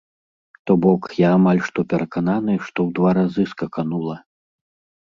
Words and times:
То 0.69 0.77
бок, 0.85 1.01
я 1.27 1.35
амаль 1.39 1.61
што 1.67 1.79
перакананы, 1.93 2.59
што 2.65 2.79
ў 2.87 2.89
два 2.97 3.09
разы 3.21 3.43
скаканула! 3.55 4.23